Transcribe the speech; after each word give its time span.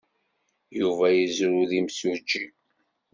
Yuba 0.79 1.05
yezrew 1.11 1.59
d 1.69 1.71
imsujji. 1.79 2.45